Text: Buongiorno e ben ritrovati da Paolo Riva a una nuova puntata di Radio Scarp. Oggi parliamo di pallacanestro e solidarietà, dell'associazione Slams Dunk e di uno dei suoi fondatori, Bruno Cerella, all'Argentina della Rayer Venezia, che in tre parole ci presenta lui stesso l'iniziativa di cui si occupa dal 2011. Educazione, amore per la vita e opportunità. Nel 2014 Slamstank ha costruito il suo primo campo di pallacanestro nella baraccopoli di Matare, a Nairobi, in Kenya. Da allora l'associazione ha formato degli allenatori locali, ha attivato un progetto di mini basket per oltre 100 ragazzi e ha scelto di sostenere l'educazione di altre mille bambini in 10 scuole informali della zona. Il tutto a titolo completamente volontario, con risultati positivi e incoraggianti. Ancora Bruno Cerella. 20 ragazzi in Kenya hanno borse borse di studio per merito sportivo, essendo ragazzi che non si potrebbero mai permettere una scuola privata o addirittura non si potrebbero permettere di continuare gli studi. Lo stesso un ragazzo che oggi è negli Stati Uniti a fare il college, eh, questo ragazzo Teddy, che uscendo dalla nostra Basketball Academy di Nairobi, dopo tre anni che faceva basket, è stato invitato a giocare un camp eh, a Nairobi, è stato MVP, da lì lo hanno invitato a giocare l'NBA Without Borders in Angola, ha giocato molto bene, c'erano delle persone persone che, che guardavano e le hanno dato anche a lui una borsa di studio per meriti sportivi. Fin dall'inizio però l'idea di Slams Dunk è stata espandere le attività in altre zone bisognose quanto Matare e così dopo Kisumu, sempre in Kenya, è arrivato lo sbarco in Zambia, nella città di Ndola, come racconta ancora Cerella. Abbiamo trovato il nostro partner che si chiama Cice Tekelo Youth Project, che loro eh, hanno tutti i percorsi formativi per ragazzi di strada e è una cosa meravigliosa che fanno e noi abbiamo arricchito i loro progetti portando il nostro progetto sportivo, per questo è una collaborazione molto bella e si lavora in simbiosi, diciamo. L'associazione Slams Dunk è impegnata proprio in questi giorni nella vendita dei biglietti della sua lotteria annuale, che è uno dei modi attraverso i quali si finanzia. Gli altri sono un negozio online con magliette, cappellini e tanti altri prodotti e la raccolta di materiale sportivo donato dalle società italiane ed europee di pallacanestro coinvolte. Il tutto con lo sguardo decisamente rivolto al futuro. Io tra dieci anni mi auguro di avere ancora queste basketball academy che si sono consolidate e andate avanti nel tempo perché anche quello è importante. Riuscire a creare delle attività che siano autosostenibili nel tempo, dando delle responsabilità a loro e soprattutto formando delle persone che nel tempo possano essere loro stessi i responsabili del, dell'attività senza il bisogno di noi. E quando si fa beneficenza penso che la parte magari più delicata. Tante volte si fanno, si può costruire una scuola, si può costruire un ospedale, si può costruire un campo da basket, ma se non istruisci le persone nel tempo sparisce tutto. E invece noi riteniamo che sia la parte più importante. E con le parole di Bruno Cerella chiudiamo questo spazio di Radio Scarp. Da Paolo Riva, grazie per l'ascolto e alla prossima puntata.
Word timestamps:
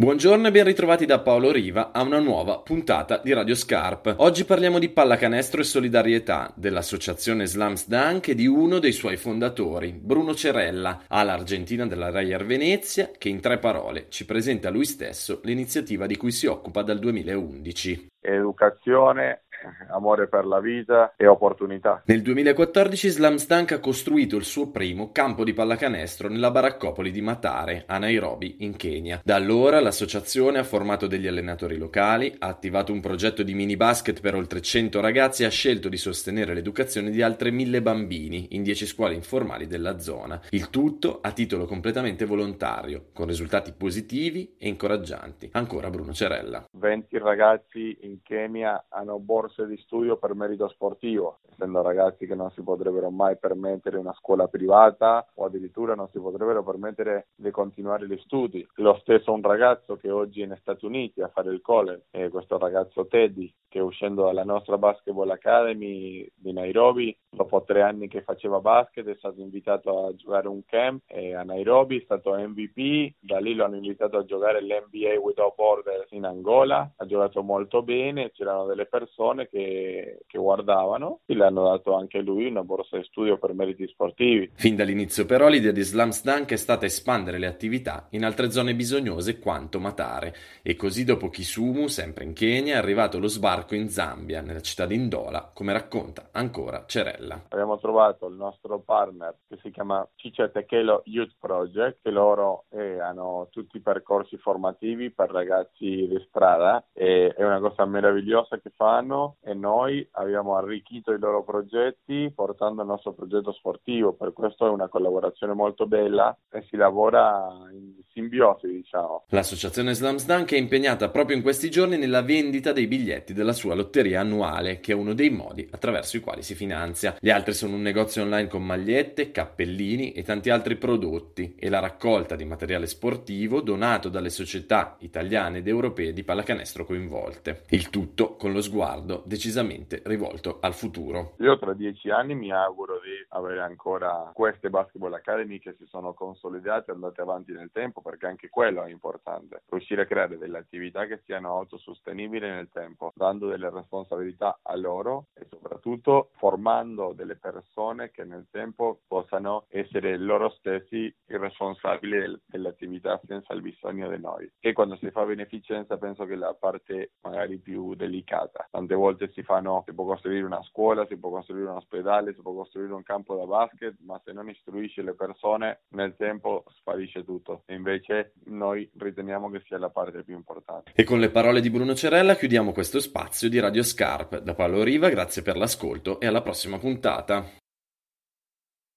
Buongiorno 0.00 0.46
e 0.46 0.50
ben 0.52 0.62
ritrovati 0.62 1.06
da 1.06 1.18
Paolo 1.18 1.50
Riva 1.50 1.90
a 1.90 2.02
una 2.02 2.20
nuova 2.20 2.60
puntata 2.60 3.18
di 3.18 3.32
Radio 3.32 3.56
Scarp. 3.56 4.14
Oggi 4.18 4.44
parliamo 4.44 4.78
di 4.78 4.90
pallacanestro 4.90 5.60
e 5.60 5.64
solidarietà, 5.64 6.52
dell'associazione 6.54 7.46
Slams 7.46 7.88
Dunk 7.88 8.28
e 8.28 8.36
di 8.36 8.46
uno 8.46 8.78
dei 8.78 8.92
suoi 8.92 9.16
fondatori, 9.16 9.90
Bruno 9.90 10.36
Cerella, 10.36 11.02
all'Argentina 11.08 11.84
della 11.84 12.10
Rayer 12.10 12.46
Venezia, 12.46 13.10
che 13.18 13.28
in 13.28 13.40
tre 13.40 13.58
parole 13.58 14.06
ci 14.08 14.24
presenta 14.24 14.70
lui 14.70 14.84
stesso 14.84 15.40
l'iniziativa 15.42 16.06
di 16.06 16.16
cui 16.16 16.30
si 16.30 16.46
occupa 16.46 16.82
dal 16.82 17.00
2011. 17.00 18.06
Educazione, 18.20 19.46
amore 19.90 20.28
per 20.28 20.46
la 20.46 20.60
vita 20.60 21.14
e 21.16 21.26
opportunità. 21.26 22.02
Nel 22.06 22.22
2014 22.22 23.08
Slamstank 23.08 23.72
ha 23.72 23.80
costruito 23.80 24.36
il 24.36 24.44
suo 24.44 24.70
primo 24.70 25.10
campo 25.12 25.44
di 25.44 25.52
pallacanestro 25.52 26.28
nella 26.28 26.50
baraccopoli 26.50 27.10
di 27.10 27.20
Matare, 27.20 27.84
a 27.86 27.98
Nairobi, 27.98 28.56
in 28.60 28.76
Kenya. 28.76 29.20
Da 29.24 29.34
allora 29.34 29.80
l'associazione 29.80 30.58
ha 30.58 30.64
formato 30.64 31.06
degli 31.06 31.26
allenatori 31.26 31.76
locali, 31.76 32.34
ha 32.38 32.46
attivato 32.46 32.92
un 32.92 33.00
progetto 33.00 33.42
di 33.42 33.54
mini 33.54 33.76
basket 33.76 34.20
per 34.20 34.34
oltre 34.34 34.60
100 34.60 35.00
ragazzi 35.00 35.42
e 35.42 35.46
ha 35.46 35.50
scelto 35.50 35.88
di 35.88 35.96
sostenere 35.96 36.54
l'educazione 36.54 37.10
di 37.10 37.22
altre 37.22 37.50
mille 37.50 37.82
bambini 37.82 38.48
in 38.50 38.62
10 38.62 38.86
scuole 38.86 39.14
informali 39.14 39.66
della 39.66 39.98
zona. 39.98 40.40
Il 40.50 40.70
tutto 40.70 41.18
a 41.20 41.32
titolo 41.32 41.66
completamente 41.66 42.24
volontario, 42.24 43.06
con 43.12 43.26
risultati 43.26 43.72
positivi 43.72 44.56
e 44.58 44.68
incoraggianti. 44.68 45.50
Ancora 45.52 45.90
Bruno 45.90 46.12
Cerella. 46.12 46.66
20 46.72 47.18
ragazzi 47.18 47.96
in 48.02 48.22
Kenya 48.22 48.86
hanno 48.88 49.18
borse 49.18 49.47
borse 49.48 49.66
di 49.66 49.78
studio 49.78 50.18
per 50.18 50.34
merito 50.34 50.68
sportivo, 50.68 51.38
essendo 51.50 51.80
ragazzi 51.80 52.26
che 52.26 52.34
non 52.34 52.50
si 52.50 52.62
potrebbero 52.62 53.10
mai 53.10 53.38
permettere 53.38 53.96
una 53.96 54.12
scuola 54.12 54.46
privata 54.46 55.26
o 55.34 55.46
addirittura 55.46 55.94
non 55.94 56.08
si 56.10 56.20
potrebbero 56.20 56.62
permettere 56.62 57.28
di 57.34 57.50
continuare 57.50 58.06
gli 58.06 58.18
studi. 58.18 58.66
Lo 58.74 58.98
stesso 59.00 59.32
un 59.32 59.42
ragazzo 59.42 59.96
che 59.96 60.10
oggi 60.10 60.42
è 60.42 60.46
negli 60.46 60.58
Stati 60.60 60.84
Uniti 60.84 61.22
a 61.22 61.28
fare 61.28 61.50
il 61.52 61.62
college, 61.62 62.04
eh, 62.10 62.28
questo 62.28 62.58
ragazzo 62.58 63.06
Teddy, 63.06 63.52
che 63.68 63.80
uscendo 63.80 64.24
dalla 64.24 64.44
nostra 64.44 64.76
Basketball 64.76 65.30
Academy 65.30 66.28
di 66.34 66.52
Nairobi, 66.52 67.16
dopo 67.30 67.62
tre 67.62 67.82
anni 67.82 68.08
che 68.08 68.22
faceva 68.22 68.60
basket, 68.60 69.06
è 69.06 69.14
stato 69.16 69.40
invitato 69.40 70.06
a 70.06 70.14
giocare 70.14 70.48
un 70.48 70.64
camp 70.64 71.02
eh, 71.06 71.34
a 71.34 71.42
Nairobi, 71.42 71.98
è 71.98 72.04
stato 72.04 72.34
MVP, 72.34 73.14
da 73.20 73.38
lì 73.38 73.54
lo 73.54 73.64
hanno 73.64 73.76
invitato 73.76 74.18
a 74.18 74.24
giocare 74.24 74.62
l'NBA 74.62 75.18
Without 75.20 75.54
Borders 75.54 76.10
in 76.10 76.24
Angola, 76.24 76.90
ha 76.96 77.06
giocato 77.06 77.42
molto 77.42 77.82
bene, 77.82 78.30
c'erano 78.32 78.66
delle 78.66 78.86
persone 78.86 79.37
persone 79.38 79.48
che, 79.48 80.18
che 80.26 80.38
guardavano 80.38 81.20
e 81.26 81.34
le 81.34 81.44
hanno 81.44 81.64
dato 81.64 81.94
anche 81.94 82.18
a 82.18 82.22
lui 82.22 82.46
una 82.46 82.62
borsa 82.62 82.96
di 82.96 83.04
studio 83.04 83.38
per 83.38 83.54
meriti 83.54 83.86
sportivi. 83.86 84.50
Fin 84.54 84.74
dall'inizio 84.74 85.24
però 85.26 85.48
l'idea 85.48 85.72
di 85.72 85.82
Slams 85.82 86.24
Dunk 86.24 86.50
è 86.50 86.56
stata 86.56 86.86
espandere 86.86 87.38
le 87.38 87.46
attività 87.46 88.06
in 88.10 88.24
altre 88.24 88.50
zone 88.50 88.74
bisognose 88.74 89.38
quanto 89.38 89.78
Matare 89.78 90.34
e 90.62 90.74
così 90.74 91.04
dopo 91.04 91.28
Kisumu, 91.28 91.86
sempre 91.86 92.24
in 92.24 92.32
Kenya, 92.32 92.74
è 92.74 92.78
arrivato 92.78 93.18
lo 93.18 93.28
sbarco 93.28 93.74
in 93.74 93.88
Zambia, 93.88 94.40
nella 94.40 94.60
città 94.60 94.86
di 94.86 94.96
Ndola, 94.96 95.50
come 95.52 95.72
racconta 95.72 96.28
ancora 96.32 96.84
Cerella. 96.86 97.44
Abbiamo 97.50 97.78
trovato 97.78 98.26
il 98.26 98.34
nostro 98.34 98.80
partner 98.80 99.36
che 99.48 99.58
si 99.62 99.70
chiama 99.70 100.06
Cice 100.16 100.50
Tekelo 100.50 101.02
Youth 101.04 101.34
Project, 101.38 101.98
che 102.02 102.10
loro 102.10 102.64
eh, 102.70 102.98
hanno 102.98 103.48
tutti 103.50 103.76
i 103.76 103.80
percorsi 103.80 104.36
formativi 104.38 105.10
per 105.10 105.30
ragazzi 105.30 106.06
di 106.06 106.24
strada 106.28 106.84
e 106.92 107.34
è 107.36 107.44
una 107.44 107.60
cosa 107.60 107.84
meravigliosa 107.84 108.58
che 108.58 108.70
fanno 108.74 109.27
e 109.40 109.54
noi 109.54 110.06
abbiamo 110.12 110.56
arricchito 110.56 111.12
i 111.12 111.18
loro 111.18 111.42
progetti 111.42 112.32
portando 112.34 112.82
il 112.82 112.88
nostro 112.88 113.12
progetto 113.12 113.52
sportivo, 113.52 114.12
per 114.12 114.32
questo 114.32 114.66
è 114.66 114.70
una 114.70 114.88
collaborazione 114.88 115.52
molto 115.52 115.86
bella 115.86 116.36
e 116.50 116.62
si 116.68 116.76
lavora 116.76 117.48
in 117.72 117.97
simbiosi, 118.18 118.66
diciamo. 118.66 119.24
L'associazione 119.28 119.94
Slams 119.94 120.26
Dunk 120.26 120.52
è 120.52 120.56
impegnata 120.56 121.08
proprio 121.08 121.36
in 121.36 121.42
questi 121.42 121.70
giorni 121.70 121.96
nella 121.96 122.22
vendita 122.22 122.72
dei 122.72 122.88
biglietti 122.88 123.32
della 123.32 123.52
sua 123.52 123.74
lotteria 123.74 124.20
annuale, 124.20 124.80
che 124.80 124.92
è 124.92 124.94
uno 124.94 125.14
dei 125.14 125.30
modi 125.30 125.68
attraverso 125.70 126.16
i 126.16 126.20
quali 126.20 126.42
si 126.42 126.54
finanzia. 126.54 127.16
Gli 127.20 127.30
altri 127.30 127.54
sono 127.54 127.76
un 127.76 127.82
negozio 127.82 128.22
online 128.22 128.48
con 128.48 128.64
magliette, 128.64 129.30
cappellini 129.30 130.12
e 130.12 130.22
tanti 130.24 130.50
altri 130.50 130.76
prodotti 130.76 131.54
e 131.56 131.68
la 131.68 131.78
raccolta 131.78 132.34
di 132.34 132.44
materiale 132.44 132.86
sportivo 132.86 133.60
donato 133.60 134.08
dalle 134.08 134.30
società 134.30 134.96
italiane 135.00 135.58
ed 135.58 135.68
europee 135.68 136.12
di 136.12 136.24
pallacanestro 136.24 136.84
coinvolte. 136.84 137.62
Il 137.68 137.90
tutto 137.90 138.34
con 138.34 138.52
lo 138.52 138.60
sguardo 138.60 139.22
decisamente 139.26 140.02
rivolto 140.04 140.58
al 140.60 140.74
futuro. 140.74 141.34
Io 141.38 141.58
tra 141.58 141.74
dieci 141.74 142.10
anni 142.10 142.34
mi 142.34 142.50
auguro 142.50 142.94
di 142.94 143.26
avere 143.30 143.60
ancora 143.60 144.30
queste 144.34 144.70
basketball 144.70 145.12
academy 145.12 145.58
che 145.58 145.74
si 145.78 145.86
sono 145.86 146.14
consolidate 146.14 146.90
e 146.90 146.94
andate 146.94 147.20
avanti 147.20 147.52
nel 147.52 147.70
tempo 147.72 148.00
perché 148.08 148.26
anche 148.26 148.48
quello 148.48 148.84
è 148.84 148.90
importante. 148.90 149.64
Riuscire 149.68 150.02
a 150.02 150.06
creare 150.06 150.38
delle 150.38 150.56
attività 150.56 151.04
che 151.04 151.20
siano 151.26 151.54
autosostenibili 151.58 152.48
nel 152.48 152.70
tempo, 152.72 153.12
dando 153.14 153.48
delle 153.48 153.68
responsabilità 153.68 154.60
a 154.62 154.76
loro 154.76 155.26
e 155.34 155.46
soprattutto 155.50 156.30
formando 156.36 157.12
delle 157.12 157.36
persone 157.36 158.10
che 158.10 158.24
nel 158.24 158.46
tempo 158.50 159.00
possano 159.06 159.66
essere 159.68 160.16
loro 160.16 160.48
stessi 160.58 160.96
i 160.96 161.36
responsabili 161.36 162.18
del, 162.18 162.40
dell'attività 162.46 163.20
senza 163.26 163.52
il 163.52 163.60
bisogno 163.60 164.08
di 164.08 164.18
noi. 164.18 164.50
E 164.58 164.72
quando 164.72 164.96
si 164.96 165.10
fa 165.10 165.26
beneficenza 165.26 165.98
penso 165.98 166.24
che 166.24 166.34
la 166.34 166.54
parte 166.54 167.10
magari 167.20 167.58
più 167.58 167.94
delicata. 167.94 168.68
Tante 168.70 168.94
volte 168.94 169.30
si 169.32 169.42
fanno, 169.42 169.82
si 169.84 169.92
può 169.92 170.06
costruire 170.06 170.44
una 170.44 170.62
scuola, 170.62 171.06
si 171.06 171.16
può 171.18 171.28
costruire 171.28 171.68
un 171.68 171.76
ospedale, 171.76 172.32
si 172.32 172.40
può 172.40 172.54
costruire 172.54 172.94
un 172.94 173.02
campo 173.02 173.36
da 173.36 173.44
basket, 173.44 173.96
ma 174.00 174.18
se 174.24 174.32
non 174.32 174.48
istruisci 174.48 175.02
le 175.02 175.14
persone 175.14 175.80
nel 175.88 176.16
tempo 176.16 176.64
sparisce 176.78 177.22
tutto. 177.24 177.62
E 177.66 177.74
invece 177.98 178.32
noi 178.44 178.88
riteniamo 178.96 179.50
che 179.50 179.62
sia 179.66 179.78
la 179.78 179.90
parte 179.90 180.22
più 180.22 180.34
importante. 180.34 180.92
E 180.94 181.04
con 181.04 181.18
le 181.18 181.30
parole 181.30 181.60
di 181.60 181.70
Bruno 181.70 181.94
Cerella 181.94 182.36
chiudiamo 182.36 182.72
questo 182.72 183.00
spazio 183.00 183.48
di 183.48 183.58
Radio 183.58 183.82
Scarp. 183.82 184.40
Da 184.40 184.54
Paolo 184.54 184.82
Riva, 184.82 185.08
grazie 185.08 185.42
per 185.42 185.56
l'ascolto 185.56 186.20
e 186.20 186.26
alla 186.26 186.42
prossima 186.42 186.78
puntata. 186.78 187.57